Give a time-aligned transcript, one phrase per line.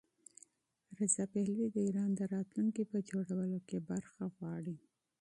[0.99, 4.75] رضا پهلوي د ایران د راتلونکي په جوړولو کې برخه غواړي.